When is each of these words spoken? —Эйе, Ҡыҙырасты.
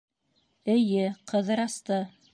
—Эйе, 0.75 1.05
Ҡыҙырасты. 1.33 2.05